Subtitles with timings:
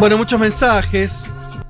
[0.00, 1.24] Bueno, muchos mensajes.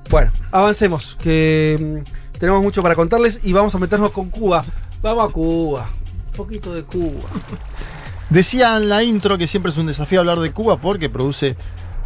[0.09, 4.63] Bueno, avancemos, que mm, tenemos mucho para contarles y vamos a meternos con Cuba.
[5.01, 5.89] Vamos a Cuba.
[6.27, 7.27] Un poquito de Cuba.
[8.29, 11.57] Decía en la intro que siempre es un desafío hablar de Cuba porque produce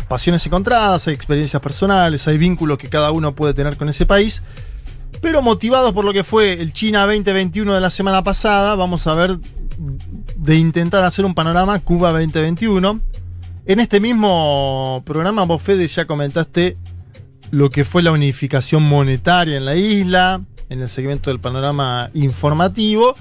[0.08, 4.42] pasiones encontradas, hay experiencias personales, hay vínculos que cada uno puede tener con ese país.
[5.22, 9.14] Pero motivados por lo que fue el China 2021 de la semana pasada, vamos a
[9.14, 9.38] ver
[10.38, 13.00] de intentar hacer un panorama Cuba 2021.
[13.66, 16.78] En este mismo programa, vos, Fede, ya comentaste
[17.52, 23.16] lo que fue la unificación monetaria en la isla, en el segmento del panorama informativo.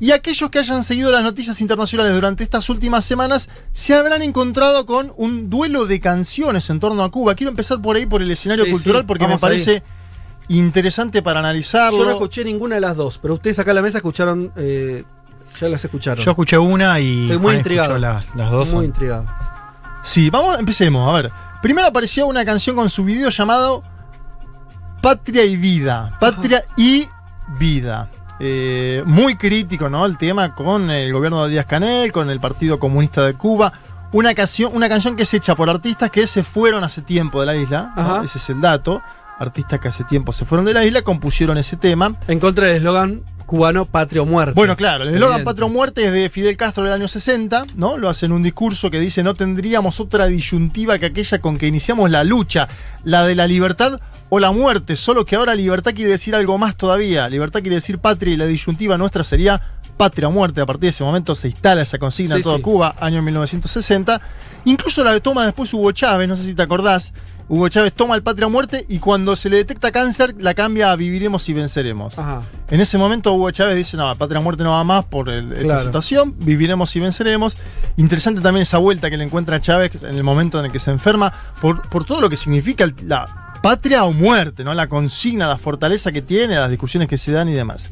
[0.00, 4.86] Y aquellos que hayan seguido las noticias internacionales durante estas últimas semanas se habrán encontrado
[4.86, 7.34] con un duelo de canciones en torno a Cuba.
[7.34, 9.82] Quiero empezar por ahí, por el escenario Sí, cultural, sí, porque me parece
[10.48, 11.98] interesante para analizarlo.
[11.98, 14.52] Yo no escuché ninguna de las dos, pero ustedes acá en la mesa escucharon.
[14.56, 15.02] eh,
[15.60, 16.24] ya las escucharon.
[16.24, 17.98] Yo escuché una y Estoy muy Juan intrigado.
[17.98, 18.68] las, las dos.
[18.68, 19.24] Muy son- intrigado.
[20.08, 21.06] Sí, vamos, empecemos.
[21.06, 21.30] A ver.
[21.60, 23.82] Primero apareció una canción con su video llamado
[25.02, 26.12] Patria y Vida.
[26.18, 27.06] Patria y
[27.58, 28.08] Vida.
[28.40, 30.06] Eh, muy crítico, ¿no?
[30.06, 33.70] El tema con el gobierno de Díaz Canel, con el Partido Comunista de Cuba.
[34.12, 37.46] Una canción, una canción que es hecha por artistas que se fueron hace tiempo de
[37.46, 38.22] la isla.
[38.24, 39.02] Ese es el dato.
[39.38, 42.12] Artistas que hace tiempo se fueron de la isla, compusieron ese tema.
[42.28, 44.52] En contra del eslogan cubano patria o muerte.
[44.54, 45.42] Bueno, claro, el eslogan.
[45.42, 47.96] Patria o Muerte es de Fidel Castro del año 60, ¿no?
[47.96, 51.66] Lo hace en un discurso que dice no tendríamos otra disyuntiva que aquella con que
[51.66, 52.68] iniciamos la lucha,
[53.04, 56.76] la de la libertad o la muerte, solo que ahora libertad quiere decir algo más
[56.76, 57.26] todavía.
[57.30, 59.60] Libertad quiere decir patria y la disyuntiva nuestra sería
[59.96, 60.60] patria o muerte.
[60.60, 62.62] A partir de ese momento se instala esa consigna Sí, en toda sí.
[62.62, 64.20] Cuba, año 1960.
[64.66, 67.14] Incluso la toma después Hugo Chávez, no sé si te acordás.
[67.50, 70.92] Hugo Chávez toma el patria o muerte y cuando se le detecta cáncer la cambia
[70.92, 72.18] a viviremos y venceremos.
[72.18, 72.42] Ajá.
[72.70, 75.52] En ese momento Hugo Chávez dice, no, patria o muerte no va más por el-
[75.52, 77.56] esta situación, viviremos y venceremos.
[77.96, 80.90] Interesante también esa vuelta que le encuentra Chávez en el momento en el que se
[80.90, 81.32] enferma,
[81.62, 84.74] por, por todo lo que significa el- la patria o muerte, ¿no?
[84.74, 87.88] La consigna, la fortaleza que tiene, las discusiones que se dan y demás.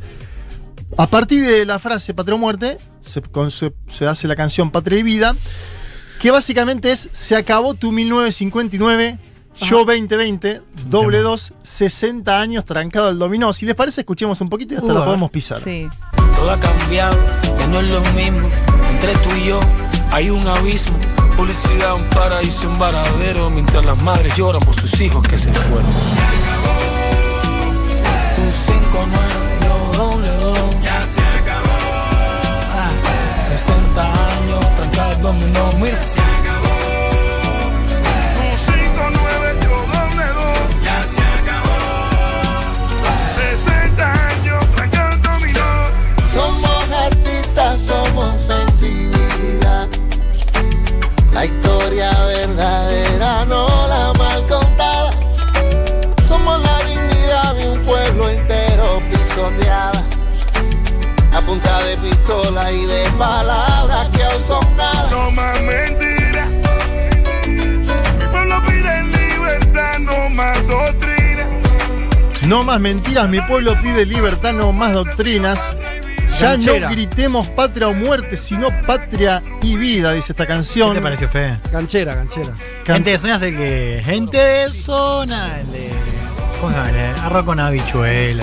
[0.98, 4.70] A partir de la frase patria o muerte, se, con- se- se hace la canción
[4.70, 5.34] Patria y Vida,
[6.20, 9.18] que básicamente es Se acabó tu 1959,
[9.58, 11.30] yo 2020, doble tema.
[11.30, 13.52] 2, 60 años trancado al dominó.
[13.52, 15.60] Si les parece, escuchemos un poquito y hasta Uh, lo podemos pisar.
[15.62, 15.88] Sí.
[16.36, 17.16] Todo ha cambiado,
[17.58, 18.48] ya no es lo mismo.
[18.92, 19.60] Entre tú y yo
[20.12, 20.96] hay un abismo.
[21.36, 23.50] Publicidad, un paraíso, un varadero.
[23.50, 25.86] Mientras las madres lloran por sus hijos que se fueron.
[28.34, 30.58] Tu 5-9, yo doble dos.
[30.82, 31.66] Ya se acabó.
[33.48, 35.70] 60 años, trancado el dominó.
[35.80, 36.00] Mira,
[51.46, 55.10] La historia verdadera, no la mal contada.
[56.26, 60.04] Somos la dignidad de un pueblo entero pisoteada.
[61.32, 65.08] A punta de pistola y de palabras que aún son nada.
[65.12, 66.48] No más mentiras.
[67.46, 71.48] Mi pueblo pide libertad, no más doctrina.
[72.42, 75.60] No más mentiras, mi pueblo pide libertad, no más doctrinas.
[76.40, 76.88] Ya Canchera.
[76.88, 80.94] no gritemos patria o muerte, sino patria y vida, dice esta ¿Qué canción.
[80.94, 81.60] te pareció, Fede?
[81.72, 82.52] Canchera, canchera.
[82.84, 84.02] Can- Gente de zona el que.
[84.04, 85.60] Gente de zona.
[85.60, 85.90] El de
[87.22, 88.42] Arroz con habichuela.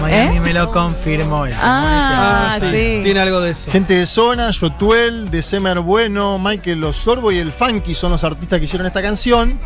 [0.00, 0.40] Miami ¿Eh?
[0.40, 1.44] me lo confirmó.
[1.54, 2.66] Ah, Ah, sí.
[2.70, 3.00] sí.
[3.02, 3.70] Tiene algo de eso.
[3.70, 8.58] Gente de zona, Yotuel, de Semer Bueno, Michael Osorbo y el Funky son los artistas
[8.58, 9.58] que hicieron esta canción.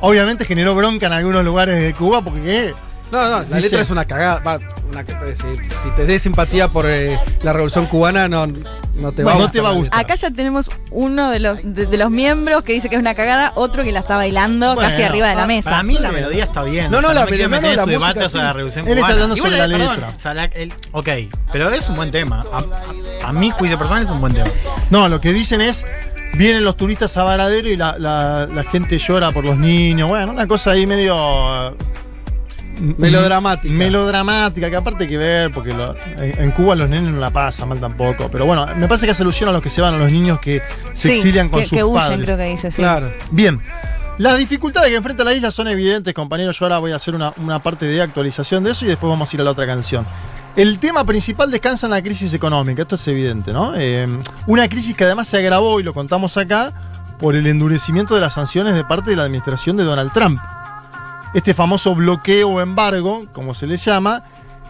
[0.00, 2.74] Obviamente generó bronca en algunos lugares de Cuba porque ¿qué?
[3.10, 4.40] No, no, la Dice- letra es una cagada.
[4.40, 4.58] va,
[4.90, 5.42] una- si,
[5.82, 9.46] si te des simpatía por eh, la revolución cubana, no, no te va Bueno, a
[9.46, 10.00] no te va a la gustar.
[10.00, 13.14] Acá ya tenemos uno de los, de, de los miembros que dice que es una
[13.14, 15.70] cagada, otro que la está bailando Bueno, casi arriba de la mesa.
[15.70, 16.90] Para mí la melodía está bien.
[16.90, 18.52] No, no, o sea, la me meter no, en su la debate música, sobre la
[18.52, 19.12] revolución Él está cubana.
[19.14, 20.08] hablando sobre la perdón, letra.
[20.16, 21.08] o sea, la- el- ok,
[21.52, 22.44] pero es un buen tema.
[22.52, 24.48] A, a- a mi juicio personal es un buen tema.
[24.90, 25.84] No, lo que dicen es,
[26.34, 30.08] vienen los turistas a Varadero y la, la- la gente llora por los niños.
[30.08, 31.76] Bueno, una cosa ahí medio...
[32.80, 33.72] Melodramática.
[33.74, 37.68] Melodramática, que aparte hay que ver, porque lo- en, Cuba los nenes no la pasan
[37.68, 38.28] mal tampoco.
[38.30, 40.40] Pero bueno, me parece que hace alusión a los que se van, a los niños
[40.40, 40.62] que
[40.94, 42.20] se Sí, exilian con que, sus que huyen, padres.
[42.24, 42.76] creo que dice, sí.
[42.76, 43.12] Claro.
[43.30, 43.60] Bien.
[44.18, 46.58] Las dificultades que enfrenta la isla son evidentes, compañeros.
[46.58, 49.32] Yo ahora voy a hacer una, una parte de actualización de eso y después vamos
[49.32, 50.04] a ir a la otra canción.
[50.56, 53.74] El tema principal descansa en la crisis económica, esto es evidente, ¿no?
[53.76, 54.08] Eh,
[54.48, 56.72] una crisis que además se agravó, y lo contamos acá,
[57.20, 60.40] por el endurecimiento de las sanciones de parte de la administración de Donald Trump.
[61.34, 64.22] Este famoso bloqueo o embargo, como se le llama,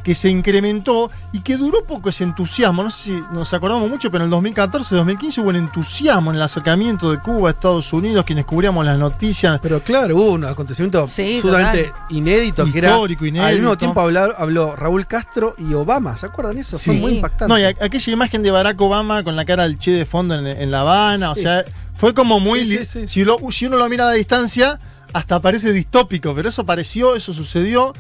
[0.03, 2.83] que se incrementó y que duró poco ese entusiasmo.
[2.83, 6.37] No sé si nos acordamos mucho, pero en el 2014, 2015 hubo un entusiasmo en
[6.37, 9.61] el acercamiento de Cuba a Estados Unidos, quienes cubríamos las noticias.
[9.63, 12.91] Pero claro, hubo un acontecimiento Sí, absolutamente inédito, que era.
[12.93, 13.57] Histórico, Al inédito.
[13.61, 16.79] mismo tiempo habló, habló Raúl Castro y Obama, ¿se acuerdan eso?
[16.79, 17.01] Fue Sí.
[17.01, 17.49] muy impactante.
[17.53, 20.47] No, y aquella imagen de Barack Obama con la cara del Che de fondo en,
[20.47, 21.41] en La Habana, Sí.
[21.41, 21.65] o sea,
[21.95, 22.61] fue como muy...
[22.65, 23.09] Sí, li- sí, sí.
[23.09, 24.79] Si, lo- si uno lo mira a la distancia,
[25.13, 27.93] hasta parece distópico, pero eso pareció, eso sucedió.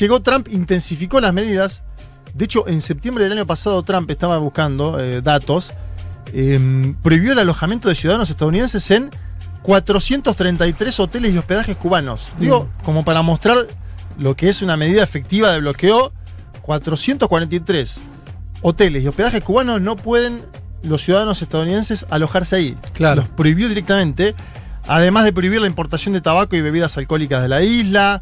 [0.00, 1.82] Llegó Trump, intensificó las medidas.
[2.32, 5.72] De hecho, en septiembre del año pasado Trump estaba buscando eh, datos,
[6.32, 9.10] eh, prohibió el alojamiento de ciudadanos estadounidenses en
[9.62, 12.32] 433 hoteles y hospedajes cubanos.
[12.38, 13.66] Digo, como para mostrar
[14.18, 16.12] lo que es una medida efectiva de bloqueo,
[16.62, 18.00] 443
[18.62, 20.42] hoteles y hospedajes cubanos no pueden
[20.82, 22.76] los ciudadanos estadounidenses alojarse ahí.
[22.92, 23.22] Claro.
[23.22, 24.34] Los prohibió directamente.
[24.86, 28.20] Además de prohibir la importación de tabaco y bebidas alcohólicas de la isla.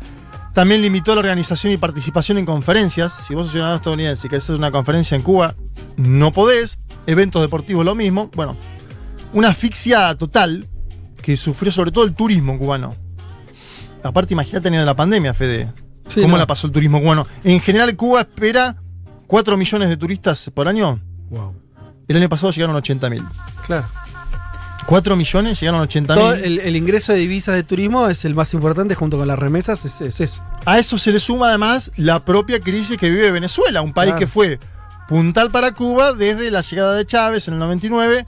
[0.54, 3.12] También limitó la organización y participación en conferencias.
[3.26, 5.54] Si vos sos ciudadano estadounidense y querés hacer una conferencia en Cuba,
[5.96, 6.78] no podés.
[7.06, 8.30] Eventos deportivos lo mismo.
[8.34, 8.56] Bueno,
[9.32, 10.68] una asfixia total
[11.22, 12.94] que sufrió sobre todo el turismo cubano.
[14.02, 15.72] Aparte, imagínate teniendo la pandemia, Fede.
[16.08, 16.38] Sí, ¿Cómo no.
[16.38, 17.26] la pasó el turismo cubano?
[17.44, 18.76] En general, Cuba espera
[19.26, 21.00] 4 millones de turistas por año.
[22.08, 23.24] El año pasado llegaron 80 mil.
[23.66, 23.86] Claro.
[24.86, 26.44] 4 millones llegaron 80 Todo mil.
[26.44, 29.84] el, el ingreso de divisas de turismo es el más importante junto con las remesas,
[29.84, 30.42] es, es eso.
[30.64, 34.18] A eso se le suma además la propia crisis que vive Venezuela, un país Claro.
[34.20, 34.58] que fue
[35.08, 38.26] puntal para Cuba desde la llegada de Chávez en el 99.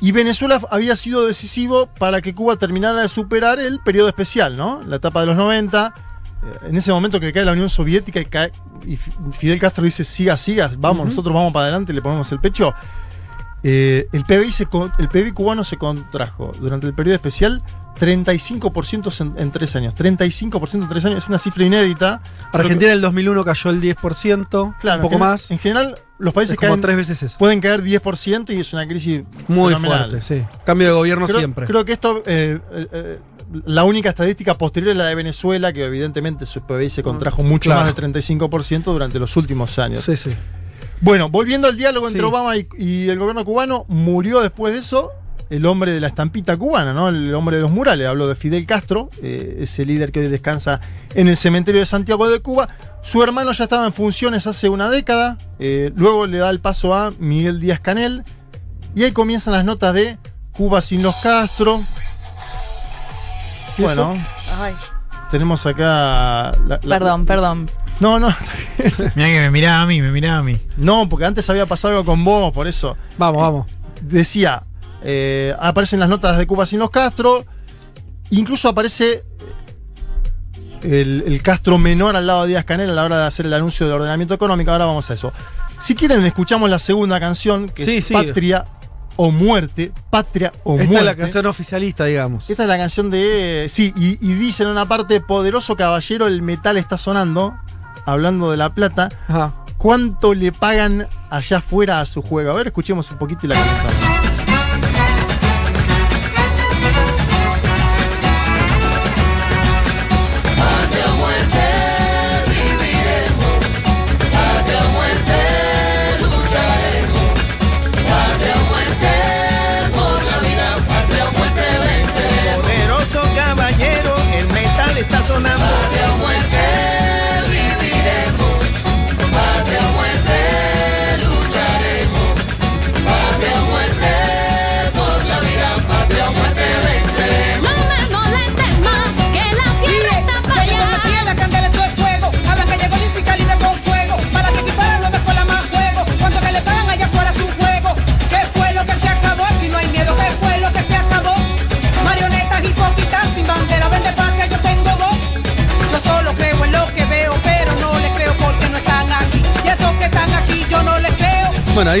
[0.00, 4.80] Y Venezuela había sido decisivo para que Cuba terminara de superar el periodo especial, ¿no?
[4.86, 5.92] La etapa de los 90.
[6.44, 8.52] eh, En ese momento que cae la Unión Soviética y, cae-
[8.86, 12.30] y Fi- Fidel Castro dice, siga, siga, vamos, nosotros vamos para adelante y le ponemos
[12.30, 12.72] el pecho.
[13.62, 14.68] Eh, el, PBI se
[14.98, 17.62] el PBI cubano se contrajo durante el periodo especial
[17.98, 19.94] 35% en, en tres años.
[19.94, 22.20] 35% en tres años es una cifra inédita.
[22.52, 25.50] Argentina en el 2001 cayó el 10%, Claro, un poco en más.
[25.50, 27.38] En general, los países como caen- tres veces eso.
[27.38, 30.10] pueden caer 10% y es una crisis Muy fenomenal.
[30.10, 30.44] fuerte, sí.
[30.64, 31.66] Cambio de gobierno Creo, siempre.
[31.66, 33.18] creo que esto, eh, eh,
[33.64, 37.70] la única estadística posterior es la de Venezuela, que evidentemente su PBI se contrajo mucho
[37.70, 37.86] claro.
[37.86, 40.04] más del 35% durante los últimos años.
[40.04, 40.30] sí, sí.
[41.00, 42.22] Bueno, volviendo al diálogo entre.
[42.24, 45.12] Obama y, y el gobierno cubano, murió después de eso
[45.50, 47.08] el hombre de la estampita cubana, ¿no?
[47.08, 48.06] El hombre de los murales.
[48.06, 50.80] Habló de Fidel Castro, eh, ese líder que hoy descansa
[51.14, 52.68] en el cementerio de Santiago de Cuba.
[53.02, 55.38] Su hermano ya estaba en funciones hace una década.
[55.58, 58.24] eh, luego le da el paso a Miguel Díaz Canel.
[58.94, 60.18] Y ahí comienzan las notas de
[60.52, 61.80] Cuba sin los Castro.
[63.78, 64.22] Bueno,
[64.60, 64.74] Ay,
[65.30, 66.52] tenemos acá.
[66.66, 67.70] la- la- perdón, perdón.
[68.00, 68.28] No, no,
[69.16, 70.58] Mira que me miraba a mí, me miraba a mí.
[70.76, 72.96] no, porque antes había pasado algo con vos, por eso.
[73.16, 73.66] Vamos, vamos.
[74.02, 74.62] decía,
[75.02, 77.44] eh, aparecen las notas de Cuba sin los Castro,
[78.30, 79.24] incluso aparece
[80.82, 83.46] eh, el, el Castro menor al lado de Díaz Canel a la hora de hacer
[83.46, 85.32] el anuncio del ordenamiento económico, ahora vamos a eso.
[85.80, 88.12] Si quieren, escuchamos la segunda canción, que Sí, es sí.
[88.14, 88.64] Patria
[89.16, 90.98] o Muerte, Patria o Esta Muerte.
[90.98, 92.48] es la canción oficialista, digamos.
[92.48, 93.66] Esta es la canción de...
[93.68, 97.56] Sí, y, y dice en una parte, poderoso caballero, el metal está sonando,
[98.12, 99.52] hablando de La Plata, Ajá.
[99.76, 102.50] ¿cuánto le pagan allá afuera a su juego?
[102.52, 103.97] A ver, escuchemos un poquito y la comenzamos.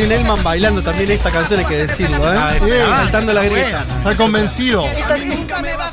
[0.04, 2.36] Un Elman bailando también esta canción, hay que decirlo, ¿eh?
[2.38, 3.84] Ah, Eh, ah, saltando la grieta.
[3.98, 4.84] Está convencido.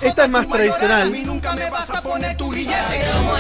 [0.01, 1.13] Esta es más tradicional.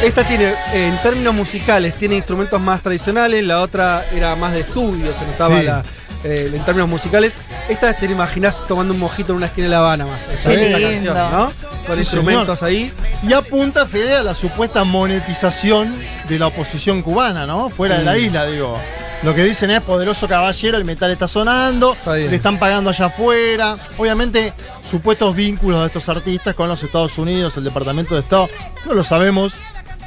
[0.03, 4.61] Esta tiene, eh, en términos musicales, tiene instrumentos más tradicionales, la otra era más de
[4.61, 5.65] estudio, se notaba Sí.
[5.65, 5.83] la,
[6.23, 7.35] eh, en términos musicales.
[7.69, 10.27] Esta te la imaginás tomando un mojito en una esquina de La Habana más.
[10.27, 11.13] Esa, Qué esta lindo.
[11.13, 11.51] canción, ¿no?
[11.85, 12.93] Con Sí, instrumentos ahí.
[13.23, 15.95] Y apunta Fede a la supuesta monetización
[16.27, 17.69] de la oposición cubana, ¿no?
[17.69, 18.19] Fuera de la Mm.
[18.19, 18.79] isla, digo.
[19.25, 23.07] Lo que dicen es poderoso caballero, el metal está sonando, Está le están pagando allá
[23.07, 23.75] afuera.
[23.97, 24.53] Obviamente,
[24.89, 28.47] supuestos vínculos de estos artistas con los Estados Unidos, el Departamento de Estado,
[28.85, 29.55] no lo sabemos.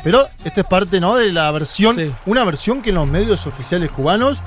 [0.05, 1.17] Pero esta es parte, ¿no?
[1.17, 2.13] De la versión, Sí.
[2.27, 4.39] una versión que en los medios oficiales cubanos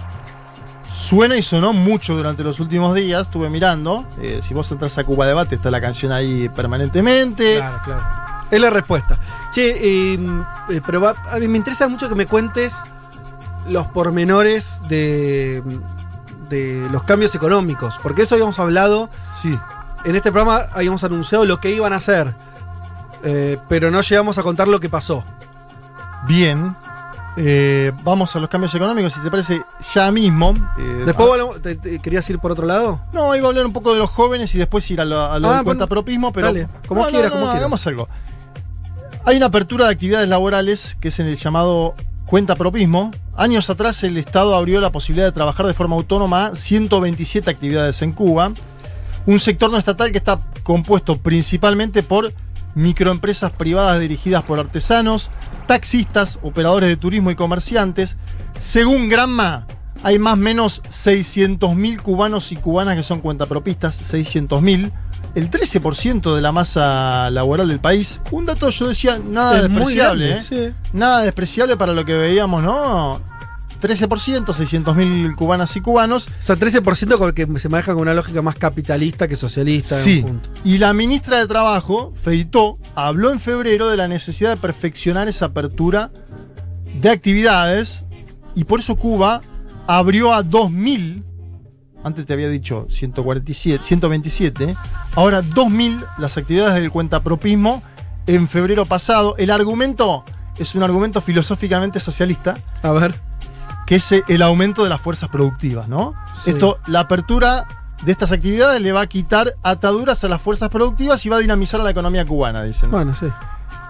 [1.09, 3.23] suena y sonó mucho durante los últimos días.
[3.23, 4.07] Estuve mirando.
[4.21, 7.57] eh, si vos entras a Cuba Debate, está la canción ahí permanentemente.
[7.57, 8.01] Claro, claro.
[8.49, 9.17] Es la respuesta.
[9.51, 10.19] Che, eh,
[10.69, 12.77] eh, pero va- a mí me interesa mucho que me cuentes
[13.69, 15.61] los pormenores de,
[16.49, 17.99] de los cambios económicos.
[18.01, 19.09] Porque eso habíamos hablado.
[19.41, 19.57] Sí.
[20.05, 22.33] En este programa habíamos anunciado lo que iban a hacer.
[23.23, 25.23] eh, pero no llegamos a contar lo que pasó.
[26.27, 26.75] Bien.
[27.37, 29.63] Eh, vamos a los cambios económicos, si te parece,
[29.93, 30.53] ya mismo.
[30.77, 32.99] Eh, Después ah, volvemos- te- te- ¿Querías ir por otro lado?
[33.13, 35.39] No, iba a hablar un poco de los jóvenes y después ir a lo, a
[35.39, 36.47] lo Ah, del bueno, cuentapropismo, pero.
[36.47, 37.57] dale, como No, quieras, no, como quieras.
[37.59, 38.09] Hagamos algo.
[39.23, 41.95] Hay una apertura de actividades laborales que es en el llamado
[42.31, 43.11] cuentapropismo.
[43.35, 48.01] Años atrás el Estado abrió la posibilidad de trabajar de forma autónoma a 127 actividades
[48.01, 48.53] en Cuba.
[49.25, 52.31] Un sector no estatal que está compuesto principalmente por
[52.73, 55.29] microempresas privadas dirigidas por artesanos,
[55.67, 58.15] taxistas, operadores de turismo y comerciantes.
[58.61, 59.67] Según Granma,
[60.01, 64.89] hay más o menos 600.000 cubanos y cubanas que son cuentapropistas, 600.000.
[65.33, 68.19] El 13% de la masa laboral del país.
[68.31, 70.27] Un dato, yo decía, nada Es despreciable.
[70.27, 70.71] grande, ¿eh?
[70.71, 70.75] sí.
[70.93, 73.21] Nada despreciable para lo que veíamos, ¿no?
[73.81, 76.27] 13%, 600.000 cubanas y cubanos.
[76.27, 79.97] O sea, 13% con el que se maneja con una lógica más capitalista que socialista.
[79.97, 80.21] Sí.
[80.21, 80.50] punto.
[80.63, 85.45] Y la ministra de Trabajo, Feitó, habló en febrero de la necesidad de perfeccionar esa
[85.45, 86.11] apertura
[87.01, 88.03] de actividades
[88.53, 89.41] y por eso Cuba
[89.88, 91.23] abrió a 2.000,
[92.03, 94.75] antes te había dicho 147, 127,
[95.15, 97.81] ahora 2.000 las actividades del cuentapropismo
[98.27, 99.36] en febrero pasado.
[99.38, 100.24] El argumento
[100.58, 103.15] es un argumento filosóficamente socialista A ver.
[103.86, 106.13] que es eh, el aumento de las fuerzas productivas, ¿no?
[106.34, 106.51] Sí.
[106.51, 107.67] Esto, la apertura
[108.03, 111.39] de estas actividades le va a quitar ataduras a las fuerzas productivas y va a
[111.39, 112.89] dinamizar a la economía cubana, dicen.
[112.91, 113.27] Bueno, sí.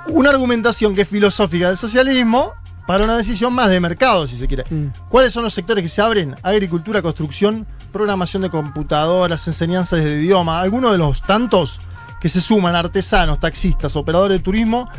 [0.07, 2.53] Una argumentación que es filosófica del socialismo
[2.87, 4.63] para una decisión más de mercado, si se quiere.
[4.69, 4.87] Mm.
[5.09, 6.35] ¿Cuáles son los sectores que se abren?
[6.41, 11.79] Agricultura, construcción, programación de computadoras, enseñanzas de idioma, algunos de los tantos
[12.19, 14.89] que se suman artesanos, taxistas, operadores de turismo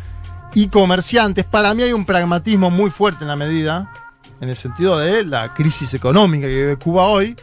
[0.54, 1.44] y comerciantes.
[1.44, 3.92] Para mí hay un pragmatismo muy fuerte en la medida,
[4.40, 7.36] en el sentido de la crisis económica que vive Cuba hoy.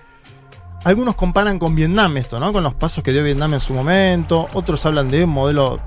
[0.84, 2.54] Algunos comparan con Vietnam esto, ¿no?
[2.54, 4.50] Con los pasos que dio Vietnam en su momento.
[4.54, 5.80] Otros hablan de un modelo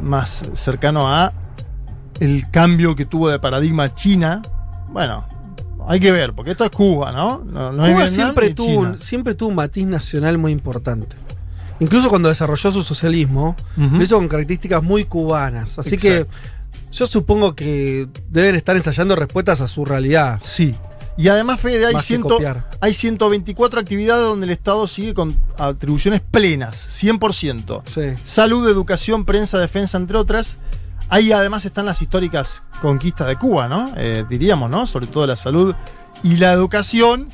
[0.00, 1.32] más cercano a
[2.20, 4.42] el cambio que tuvo de paradigma China.
[4.88, 5.24] Bueno,
[5.88, 7.42] hay que ver, porque esto es Cuba, ¿no?
[7.44, 11.16] No, no es Cuba siempre tuvo, un, siempre tuvo un matiz nacional muy importante.
[11.80, 13.96] Incluso cuando desarrolló su socialismo, Ujú.
[13.96, 15.78] lo hizo con características muy cubanas.
[15.78, 16.26] Así Exacto.
[16.30, 20.40] que yo supongo que deben estar ensayando respuestas a su realidad.
[20.44, 20.74] Sí.
[21.16, 22.38] Y además, Fede, hay, ciento-
[22.80, 27.82] hay 124 actividades donde el Estado sigue con atribuciones plenas, 100%.
[27.86, 28.18] Sí.
[28.22, 30.56] Salud, educación, prensa, defensa, entre otras.
[31.12, 33.92] Ahí además están las históricas conquistas de Cuba, ¿no?
[33.98, 34.86] Eh, diríamos, ¿no?
[34.86, 35.74] Sobre todo la salud
[36.22, 37.28] y la educación.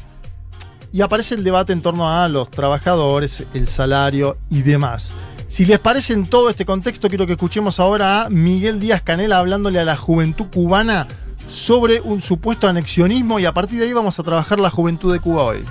[0.93, 5.13] Y aparece el debate en torno a los trabajadores, el salario y demás.
[5.47, 9.39] Si les parece en todo este contexto, quiero que escuchemos ahora a Miguel Díaz Canela
[9.39, 11.07] hablándole a la juventud cubana
[11.49, 15.21] sobre un supuesto anexionismo y a partir de ahí vamos a trabajar la juventud de
[15.21, 15.65] Cuba hoy.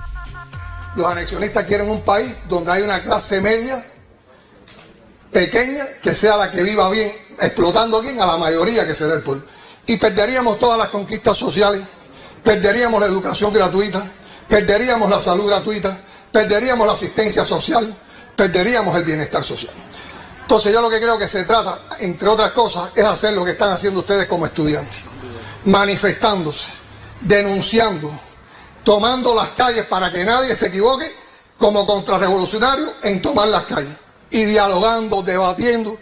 [0.96, 3.86] Los anexionistas quieren un país donde hay una clase media
[5.30, 9.22] pequeña que sea la que viva bien, explotando bien a la mayoría que será el
[9.22, 9.46] pueblo.
[9.86, 11.82] Y perderíamos todas las conquistas sociales,
[12.44, 14.06] perderíamos la educación gratuita,
[14.48, 16.00] perderíamos la salud gratuita,
[16.32, 17.96] perderíamos la asistencia social,
[18.36, 19.74] perderíamos el bienestar social.
[20.42, 23.52] Entonces yo lo que creo que se trata, entre otras cosas, es hacer lo que
[23.52, 25.00] están haciendo ustedes como estudiantes,
[25.66, 26.68] manifestándose,
[27.22, 28.18] denunciando,
[28.84, 31.14] tomando las calles para que nadie se equivoque
[31.58, 33.94] como contrarrevolucionario en tomar las calles
[34.30, 35.98] y dialogando, debatiendo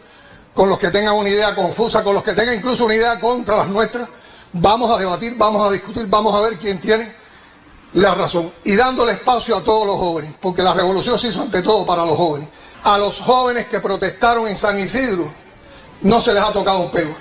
[0.55, 3.57] con los que tengan una idea confusa, con los que tengan incluso una idea contra
[3.57, 4.07] las nuestras.
[4.53, 7.13] Vamos a debatir, vamos a discutir, vamos a ver quién tiene
[7.93, 11.61] la razón y dándole espacio a todos los jóvenes, porque la revolución se hizo ante
[11.61, 12.47] todo para los jóvenes.
[12.83, 15.29] A los jóvenes que protestaron en San Isidro
[16.01, 17.15] no se les ha tocado un pelo.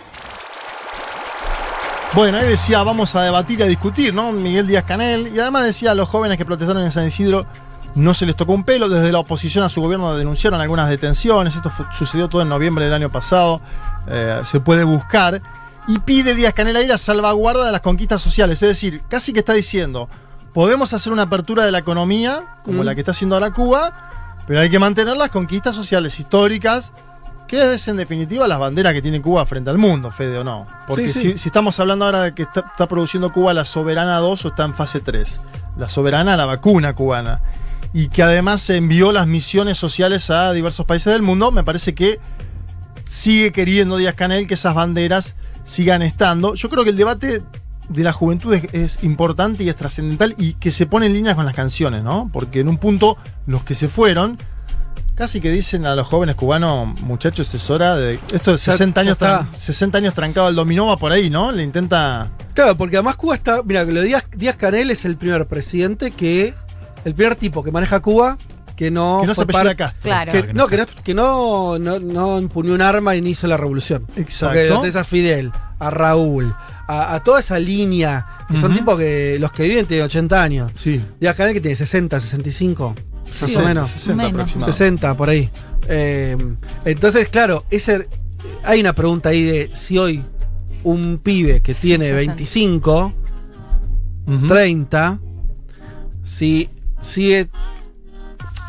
[2.15, 4.31] Bueno, ahí decía, vamos a debatir y a discutir, ¿no?
[4.31, 5.35] Miguel Díaz Canel.
[5.35, 7.47] Y además decía, los jóvenes que protestaron en San Isidro
[7.95, 8.89] no se les tocó un pelo.
[8.89, 11.55] Desde la oposición a su gobierno denunciaron algunas detenciones.
[11.57, 13.61] Esto sucedió todo en noviembre del año pasado.
[14.09, 15.41] Eh, se puede buscar.
[15.87, 18.63] Y pide Díaz Canel ahí la salvaguarda de las conquistas sociales.
[18.63, 20.09] Es decir, casi que está diciendo,
[20.53, 22.87] podemos hacer una apertura de la economía, como Mm.
[22.87, 23.93] la que está haciendo ahora Cuba,
[24.47, 26.93] pero hay que mantener las conquistas sociales históricas,
[27.47, 30.67] que es en definitiva las banderas que tiene Cuba frente al mundo, Fede, ¿o no?
[30.87, 31.21] Porque Sí, sí.
[31.33, 34.49] Si, si estamos hablando ahora de que está, está produciendo Cuba la Soberana 2 o
[34.49, 35.41] está en fase 3,
[35.77, 37.41] la Soberana, la vacuna cubana,
[37.95, 42.19] y que además envió las misiones sociales a diversos países del mundo, me parece que
[43.07, 45.35] sigue queriendo Díaz Canel que esas banderas
[45.65, 46.55] sigan estando.
[46.55, 47.43] Yo creo que el debate
[47.89, 51.35] de la juventud es, es importante y es trascendental y que se pone en línea
[51.35, 52.29] con las canciones, ¿no?
[52.33, 54.39] Porque en un punto los que se fueron
[55.15, 59.01] casi que dicen a los jóvenes cubanos, muchachos, es hora de esto de Ya- 60
[59.01, 59.41] ya años está.
[59.43, 61.53] tran- 60 años trancado al dominó va por ahí, ¿no?
[61.53, 63.63] Le intenta Claro, porque además Cuba está.
[63.65, 66.55] Mira, lo de Díaz, Díaz Canel es el primer presidente que.
[67.05, 68.37] El primer tipo que maneja Cuba
[68.77, 69.19] que no.
[69.21, 70.01] que no se fue apellida par- Castro.
[70.03, 70.33] Claro.
[70.33, 73.57] que- no, que, no, que no, no, no empuñó un arma y ni hizo la
[73.57, 74.05] revolución.
[74.17, 74.47] Exacto.
[74.55, 76.53] Porque lo tenés a Fidel, a Raúl,
[76.89, 78.81] a, a toda esa línea, que son Ujú.
[78.81, 80.73] tipos que los que viven tienen 80 años.
[80.77, 81.05] Sí.
[81.21, 82.95] Díaz Canel que tiene 60, 65,
[83.41, 83.91] más Sí, o menos.
[83.91, 84.33] 60 Menos.
[84.33, 84.73] aproximadamente.
[84.73, 85.51] 60 por ahí.
[85.89, 86.37] Eh,
[86.85, 88.09] entonces, claro, ese,
[88.65, 90.23] hay una pregunta ahí de si hoy
[90.83, 92.17] un pibe que tiene 60.
[92.33, 93.13] 25,
[94.27, 94.47] Ujú.
[94.49, 95.21] 30,
[96.23, 96.69] si
[97.05, 97.49] sigue.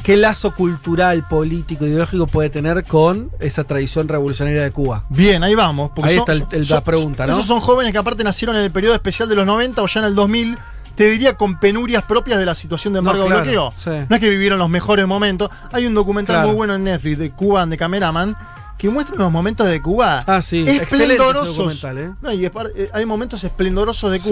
[0.04, 5.04] ¿Qué lazo cultural, político, ideológico puede tener con esa tradición revolucionaria de Cuba?
[5.10, 5.90] Bien, ahí vamos.
[6.04, 7.34] Ahí son- está el- el- la pregunta, ¿no?
[7.34, 10.02] Esos son jóvenes que aparte nacieron en el periodo especial de los 90 o ya
[10.02, 10.60] en el 2000,
[10.94, 13.74] te diría con penurias propias de la situación de embargo No, claro, bloqueo.
[13.78, 14.06] sí.
[14.08, 15.50] No es que vivieron los mejores momentos.
[15.72, 16.50] Hay un documental Claro.
[16.50, 18.38] muy bueno en Netflix de Cuba de Cameraman
[18.78, 21.58] que muestra unos momentos de Cuba Ah, sí, ese esplendorosos.
[21.58, 22.12] documental, ¿eh?
[22.22, 24.30] No, y es par- eh, hay momentos esplendorosos de Sí.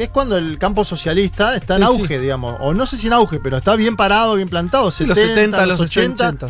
[0.00, 2.22] Que es cuando el campo socialista está en Sí, auge, sí.
[2.22, 2.56] digamos.
[2.60, 4.86] O no sé si en auge, pero está bien parado, bien plantado.
[4.86, 6.48] los 70, los 80 80.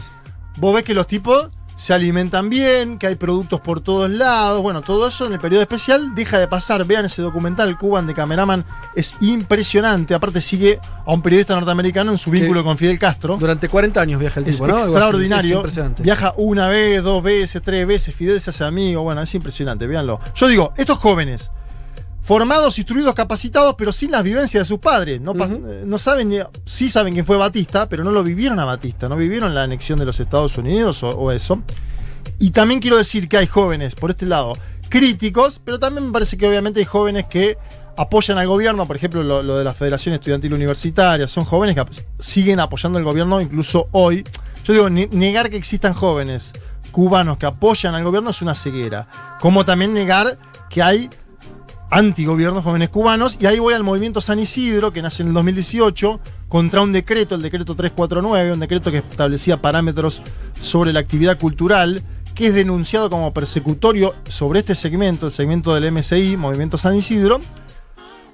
[0.59, 4.63] vos ves que los tipos se alimentan bien, que hay productos por todos lados.
[4.63, 6.85] Bueno, todo eso en el periodo especial deja de pasar.
[6.85, 8.65] Vean ese documental, Cuban de Cameraman,
[8.95, 10.15] es impresionante.
[10.15, 13.37] Aparte sigue a un periodista norteamericano en su vínculo Que con Fidel Castro.
[13.37, 15.51] Durante 40 años viaja el Es tipo, extraordinario.
[15.51, 16.05] es impresionante.
[16.05, 18.15] Viaja una vez, dos veces, tres veces.
[18.15, 19.03] Fidel se hace amigo.
[19.03, 20.21] Bueno, es impresionante, véanlo.
[20.37, 21.51] Yo digo, estos jóvenes,
[22.31, 25.21] formados, instruidos, capacitados, pero sin las vivencias de sus padres.
[25.21, 26.33] No, eh, no saben,
[26.65, 29.09] sí saben quién fue Batista, pero no lo vivieron a Batista.
[29.09, 31.61] No vivieron la anexión de los Estados Unidos o, o eso.
[32.39, 34.53] Y también quiero decir que hay jóvenes, por este lado,
[34.89, 37.59] críticos, pero también me parece que obviamente hay jóvenes que
[37.97, 41.85] apoyan al gobierno, por ejemplo, lo, lo de la Federación Estudiantil Universitaria, son jóvenes que
[42.21, 44.23] siguen apoyando al gobierno incluso hoy.
[44.63, 46.53] Yo digo, ne- negar que existan jóvenes
[46.93, 49.09] cubanos que apoyan al gobierno es una ceguera,
[49.41, 50.39] como también negar
[50.69, 51.11] que hay
[51.91, 56.21] antigobiernos jóvenes cubanos, y ahí voy al movimiento San Isidro, que nace en el 2018,
[56.49, 60.23] contra un decreto, el decreto 349, un decreto que establecía parámetros
[60.61, 62.03] sobre la actividad cultural,
[62.35, 67.41] que es denunciado como persecutorio sobre este segmento, el segmento del MSI, Movimiento San Isidro.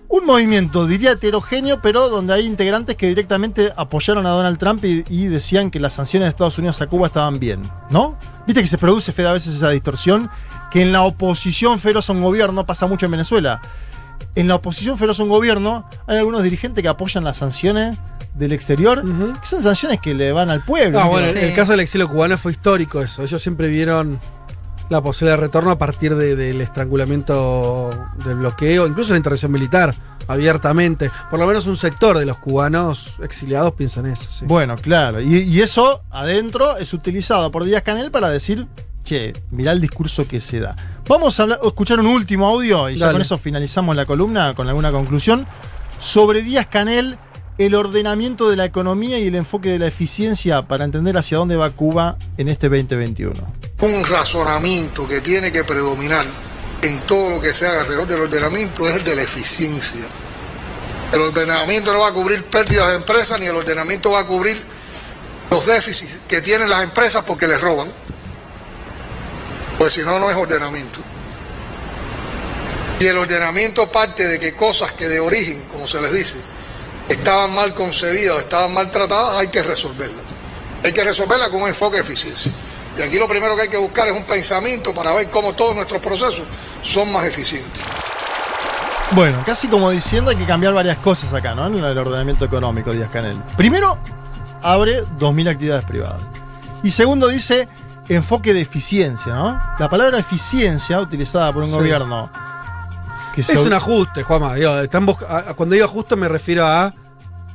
[0.08, 5.04] Un movimiento, diría heterogéneo, pero donde hay integrantes que directamente apoyaron a Donald Trump y,
[5.08, 8.16] y decían que las sanciones de Estados Unidos a Cuba estaban bien, ¿no?
[8.46, 10.30] Viste que se produce, Fede, a veces esa distorsión,
[10.70, 13.60] que en la oposición feroz a un gobierno pasa mucho en Venezuela.
[14.36, 17.98] En la oposición feroz a un gobierno hay algunos dirigentes que apoyan las sanciones
[18.34, 19.02] del exterior,
[19.40, 21.00] que son sanciones que le van al pueblo.
[21.00, 21.10] Ah, ¿no?
[21.10, 21.38] bueno, Sí.
[21.38, 23.22] el caso del exilio cubano fue histórico eso.
[23.24, 24.18] Ellos siempre vieron
[24.88, 27.90] la posibilidad de retorno a partir de- del estrangulamiento
[28.24, 29.94] del bloqueo, incluso la intervención militar,
[30.28, 31.10] abiertamente.
[31.30, 34.28] Por lo menos un sector de los cubanos exiliados piensa en eso.
[34.30, 34.44] sí.
[34.46, 35.20] Bueno, claro.
[35.20, 38.66] Y, y eso adentro es utilizado por Díaz Canel para decir,
[39.04, 40.76] che, mirá el discurso que se da.
[41.08, 44.68] Vamos a hablar- escuchar un último audio y ya con eso finalizamos la columna con
[44.68, 45.46] alguna conclusión.
[45.98, 47.16] Sobre Díaz Canel,
[47.58, 51.56] el ordenamiento de la economía y el enfoque de la eficiencia para entender hacia dónde
[51.56, 53.32] va Cuba en este 2021.
[53.80, 56.24] Un razonamiento que tiene que predominar
[56.80, 60.04] en todo lo que se haga alrededor del ordenamiento es el de la eficiencia.
[61.12, 64.62] El ordenamiento no va a cubrir pérdidas de empresas ni el ordenamiento va a cubrir
[65.50, 67.88] los déficits que tienen las empresas porque les roban.
[69.76, 71.00] Pues si no, no es ordenamiento.
[72.98, 76.38] Y el ordenamiento parte de que cosas que de origen, como se les dice,
[77.10, 80.24] estaban mal concebidas, estaban mal tratadas, hay que resolverlas.
[80.82, 82.50] Hay que resolverlas con un enfoque de eficiencia.
[82.98, 85.76] Y aquí lo primero que hay que buscar es un pensamiento para ver cómo todos
[85.76, 86.42] nuestros procesos
[86.82, 87.82] son más eficientes.
[89.12, 91.66] Bueno, casi como diciendo hay que cambiar varias cosas acá, ¿no?
[91.66, 93.36] En el ordenamiento económico, Díaz Canel.
[93.56, 93.98] Primero,
[94.62, 96.22] abre 2.000 actividades privadas.
[96.82, 97.68] Y segundo, dice
[98.08, 99.60] enfoque de eficiencia, ¿no?
[99.78, 101.74] La palabra eficiencia, utilizada por un Sí.
[101.76, 102.30] gobierno
[103.34, 104.56] que Es un ajuste, Juanma.
[104.56, 106.92] Están cuando digo ajuste me refiero a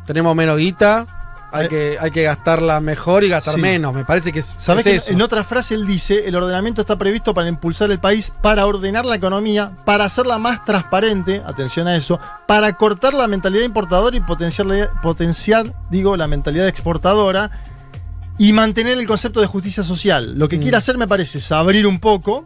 [0.05, 1.05] tenemos menos guita,
[1.51, 3.61] hay, que, hay que gastarla mejor y gastar Sí.
[3.61, 3.93] menos.
[3.93, 5.11] Me parece que es, ¿Sabés es que eso.
[5.11, 9.05] en otra frase él dice, el ordenamiento está previsto para impulsar el país, para ordenar
[9.05, 14.21] la economía, para hacerla más transparente, atención a eso, para cortar la mentalidad importadora y
[14.21, 17.51] potenciar, potenciar digo, la mentalidad exportadora
[18.37, 20.33] y mantener el concepto de justicia social.
[20.39, 20.61] Lo que Mm.
[20.61, 22.45] quiere hacer, me parece, es abrir un poco,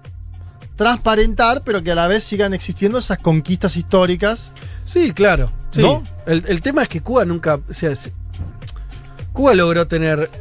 [0.76, 4.52] transparentar, pero que a la vez sigan existiendo esas conquistas históricas.
[4.84, 5.50] Sí, claro.
[5.72, 5.82] sí.
[5.82, 6.04] ¿No?
[6.26, 7.56] El, el tema es que Cuba nunca.
[7.70, 7.91] O sea,
[9.36, 10.32] Cuba logró tener.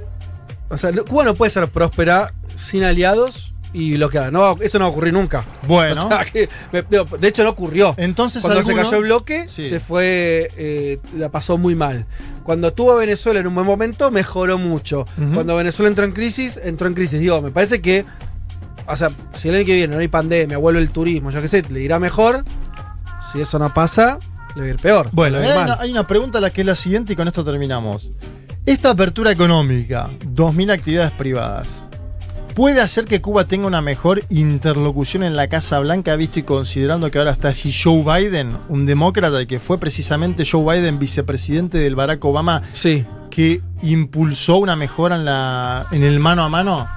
[0.70, 4.30] O sea, Cuba no puede ser próspera sin aliados y bloqueada.
[4.30, 5.44] No, eso no va a ocurrir nunca.
[5.66, 6.06] Bueno.
[6.06, 7.92] O sea, que- me- digo, de hecho, no ocurrió.
[7.98, 9.68] Entonces, Cuando alguno- se cayó el bloque, Sí.
[9.68, 10.50] se fue.
[10.56, 12.06] eh, la pasó muy mal.
[12.44, 15.06] Cuando tuvo a Venezuela en un buen momento, mejoró mucho.
[15.34, 17.20] Cuando Venezuela entró en crisis, entró en crisis.
[17.20, 18.04] Digo, me parece que.
[18.86, 21.48] O sea, si el año que viene no hay pandemia, vuelve el turismo, yo qué
[21.48, 22.44] sé, le irá mejor.
[23.32, 24.18] Si eso no pasa,
[24.54, 25.08] le va a ir peor.
[25.12, 28.10] Bueno, una, hay una pregunta la que es la siguiente y con esto terminamos.
[28.66, 31.82] Esta apertura económica, 2.000 actividades privadas,
[32.54, 37.10] ¿puede hacer que Cuba tenga una mejor interlocución en la Casa Blanca, visto y considerando
[37.10, 41.76] que ahora está allí Joe Biden, un demócrata y que fue precisamente Joe Biden vicepresidente
[41.76, 43.04] del Barack Obama, Sí.
[43.30, 46.88] que impulsó una mejora en, la, en el mano a mano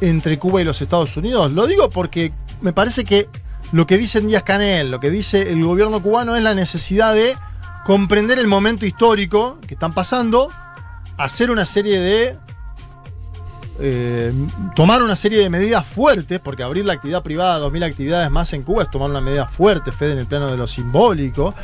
[0.00, 1.52] entre Cuba y los Estados Unidos?
[1.52, 3.28] Lo digo porque me parece que
[3.72, 7.36] lo que dice Díaz Canel, lo que dice el gobierno cubano es la necesidad de
[7.84, 10.48] comprender el momento histórico que están pasando,
[11.24, 12.38] hacer una serie de...
[13.78, 14.32] eh,
[14.74, 18.52] tomar una serie de medidas fuertes, porque abrir la actividad privada a 2.000 actividades más
[18.52, 21.54] en Cuba es tomar una medida fuerte, Fede, en el plano de lo simbólico,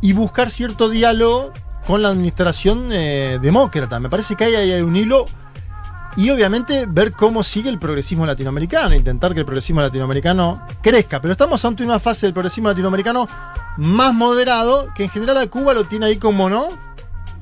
[0.00, 1.52] y buscar cierto diálogo
[1.86, 4.00] con la administración eh, demócrata.
[4.00, 5.26] Me parece que ahí hay un hilo
[6.16, 11.20] y obviamente ver cómo sigue el progresismo latinoamericano, intentar que el progresismo latinoamericano crezca.
[11.20, 13.28] Pero estamos ante una fase del progresismo latinoamericano
[13.76, 16.93] más moderado, que en general a Cuba lo tiene ahí como no.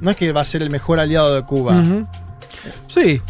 [0.02, 1.82] No es que va a ser el mejor aliado de Cuba.
[2.88, 3.20] Sí.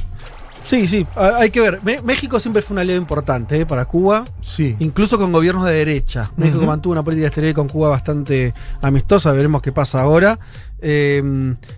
[0.64, 1.06] Sí, sí.
[1.16, 1.80] Hay que ver.
[2.04, 4.24] México siempre fue un aliado importante eh, para Cuba.
[4.40, 4.76] Sí.
[4.78, 6.30] Incluso con gobiernos de derecha.
[6.36, 9.32] México mantuvo una política exterior con Cuba bastante amistosa.
[9.32, 10.38] Veremos qué pasa ahora.
[10.80, 11.20] Eh,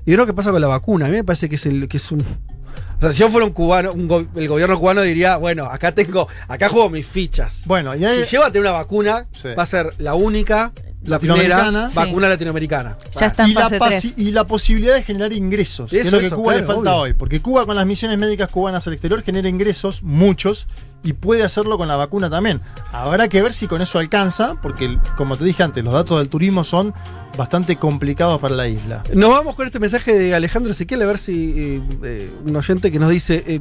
[0.05, 1.07] y veremos qué pasa con la vacuna.
[1.07, 2.21] A mí me parece que es, el, que es un.
[2.21, 5.93] O sea, si yo fuera un cubano, un go- el gobierno cubano diría, bueno, acá
[5.93, 7.63] tengo, acá juego mis fichas.
[7.67, 9.49] Bueno, y hay- si llego a tener una vacuna, Sí.
[9.59, 10.73] va a ser la única,
[11.05, 11.91] la primera Latinoamericana.
[11.95, 12.97] vacuna latinoamericana.
[13.21, 14.15] Ya está en y, la fase pasi- 3.
[14.17, 16.75] y la posibilidad de generar ingresos, que es Eso, lo que eso, Cuba le claro,
[16.75, 17.03] falta obvio.
[17.03, 17.13] hoy.
[17.15, 20.67] Porque Cuba con las misiones médicas cubanas al exterior genera ingresos, muchos,
[21.03, 22.61] y puede hacerlo con la vacuna también.
[22.93, 26.29] Habrá que ver si con eso alcanza, porque como te dije antes, los datos del
[26.31, 26.95] turismo son
[27.37, 29.03] bastante complicados para la isla.
[29.13, 32.91] Nos vamos con este mensaje de Alejandro Ezequiel a ver si eh, eh, un oyente
[32.91, 33.61] que nos dice: eh,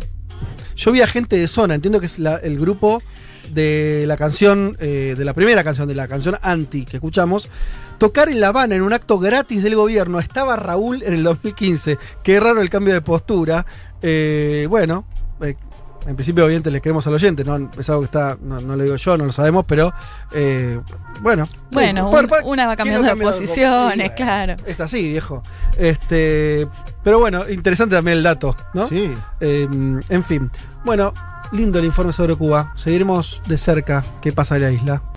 [0.77, 3.01] Yo vi a gente de zona, entiendo que es la- el grupo
[3.51, 7.49] de la canción, eh, de la primera canción, de la canción Anti que escuchamos,
[7.97, 10.19] tocar en La Habana en un acto gratis del gobierno.
[10.19, 11.97] Estaba Raúl en el 2015.
[12.23, 13.65] Qué raro el cambio de postura.
[14.01, 15.05] Eh, bueno.
[15.41, 15.55] eh,
[16.05, 17.71] en principio, obviamente, les queremos al oyente, ¿no?
[17.79, 19.93] Es algo que está, no, no lo digo yo, no lo sabemos, pero
[20.33, 20.77] eh,
[21.21, 21.47] bueno.
[21.71, 24.57] Bueno, un- una va ¿quién no cambiando de posiciones, claro.
[24.65, 25.43] Es así, viejo.
[25.77, 26.67] Este,
[27.05, 28.89] pero bueno, interesante también el dato, ¿no?
[28.89, 29.13] Sí.
[29.39, 29.65] Eh,
[30.09, 30.51] en fin.
[30.83, 31.13] Bueno,
[31.53, 32.73] lindo el informe sobre Cuba.
[32.75, 35.03] Seguiremos de cerca qué pasa en la isla.